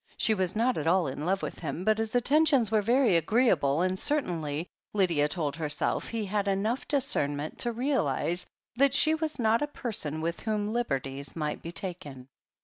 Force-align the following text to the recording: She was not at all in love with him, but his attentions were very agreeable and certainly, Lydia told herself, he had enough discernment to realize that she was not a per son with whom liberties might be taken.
She 0.17 0.33
was 0.33 0.55
not 0.55 0.79
at 0.79 0.87
all 0.87 1.05
in 1.05 1.27
love 1.27 1.43
with 1.43 1.59
him, 1.59 1.85
but 1.85 1.99
his 1.99 2.15
attentions 2.15 2.71
were 2.71 2.81
very 2.81 3.15
agreeable 3.17 3.81
and 3.83 3.99
certainly, 3.99 4.65
Lydia 4.95 5.27
told 5.27 5.55
herself, 5.57 6.07
he 6.07 6.25
had 6.25 6.47
enough 6.47 6.87
discernment 6.87 7.59
to 7.59 7.71
realize 7.71 8.47
that 8.77 8.95
she 8.95 9.13
was 9.13 9.37
not 9.37 9.61
a 9.61 9.67
per 9.67 9.91
son 9.91 10.19
with 10.21 10.39
whom 10.39 10.73
liberties 10.73 11.35
might 11.35 11.61
be 11.61 11.71
taken. 11.71 12.29